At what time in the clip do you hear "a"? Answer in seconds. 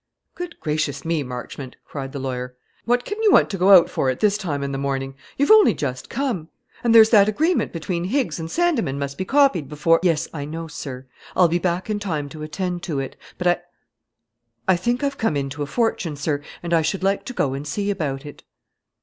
15.61-15.67